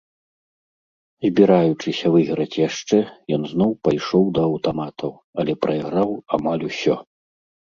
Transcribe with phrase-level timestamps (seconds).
[1.25, 2.97] Збіраючыся выйграць яшчэ,
[3.37, 5.11] ён зноў пайшоў да аўтаматаў,
[5.45, 6.09] але прайграў
[6.41, 6.95] амаль усё.